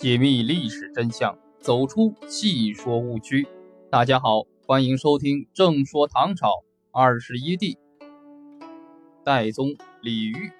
[0.00, 3.46] 解密历史真相，走出戏说误区。
[3.90, 7.74] 大家好，欢迎收听《正说唐朝二十一帝》。
[9.22, 10.52] 代宗李煜，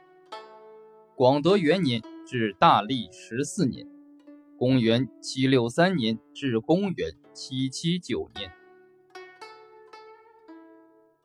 [1.15, 3.87] 广德元年至大历十四年
[4.61, 8.53] （公元七六三年至公元七七九年）。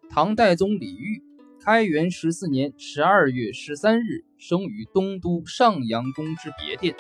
[0.10, 1.22] 唐代宗李煜，
[1.60, 6.96] 开元十四年十二月十三日生于东都上阳宫之别殿。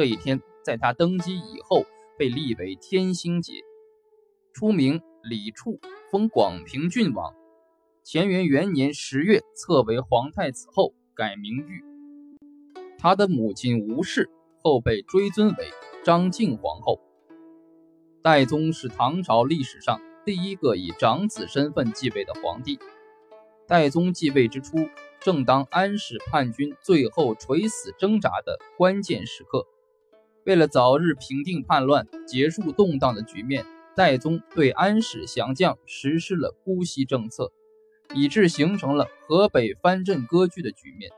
[0.00, 1.84] 这一天，在他登基以后，
[2.16, 3.52] 被立为天兴节，
[4.54, 5.78] 初名李处，
[6.10, 7.34] 封广平郡王。
[8.02, 11.84] 乾元元年十月，册为皇太子后，改名玉。
[12.96, 14.30] 他的母亲吴氏
[14.62, 15.68] 后被追尊为
[16.02, 16.98] 张敬皇后。
[18.22, 22.78] 代宗是唐朝历史上第一个以长子身份继位的皇帝。
[23.68, 24.78] 代宗继位之初，
[25.20, 29.66] 正当安史叛军最后垂死挣扎的关键时刻。
[30.44, 37.52] 为了早日平定叛乱、结束动荡的局面，代宗对安史降将实施了姑息政策，
[38.14, 41.10] 以致形成了河北藩镇割据的局面，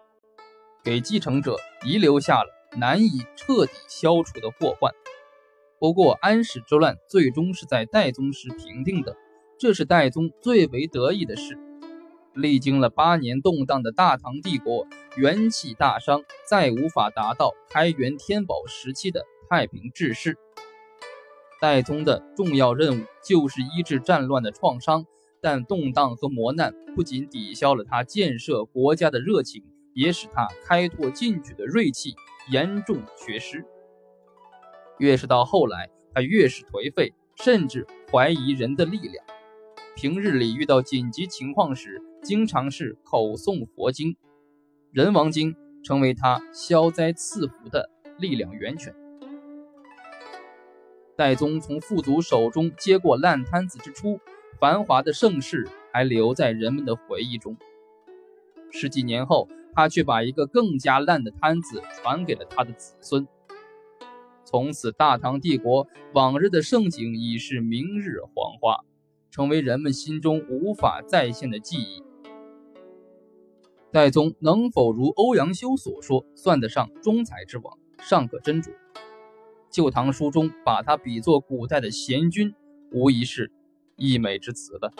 [0.83, 4.93] 给继承者遗留下了难以彻底消除的祸患。
[5.79, 9.17] 不过，安史之乱最终是在代宗时平定的，
[9.59, 11.59] 这是代宗最为得意的事。
[12.35, 20.39] 历经了八年动荡的大唐帝国元气大伤，再无法达到开元天宝时期的太平治世。
[21.61, 25.07] 代宗的重要任务就是医治战乱的创伤，
[25.41, 29.63] 但动荡和磨难不仅抵消了他建设国家的热情，
[29.95, 32.15] 也使他开拓进取的锐气
[32.51, 33.65] 严重缺失。
[34.99, 39.25] 越是到后来，他越是颓废，甚至怀疑人的力量。
[39.95, 44.17] 平日里遇到紧急情况时，经常是口诵佛经，
[44.91, 45.55] 人王经
[45.85, 48.95] 成为他消灾赐福的力量源泉。
[51.15, 54.19] 戴宗从父祖手中接过烂摊子之初，
[54.59, 57.57] 繁华的盛世还留在人们的回忆中。
[58.71, 63.29] 十几年后，他却把一个更加烂的摊子传给了他的子孙。
[64.45, 68.79] 从此，大唐帝国往日的盛景已是明日黄花，
[69.33, 72.05] 成为人们心中无法再现的记忆。
[73.91, 78.69] 戴宗能否如欧阳修所说，算得上中才之王，尚可斟酌。
[79.71, 82.55] 《旧唐书》中把他比作古代的贤君，
[82.91, 83.51] 无疑是
[83.97, 84.93] 溢美之词了。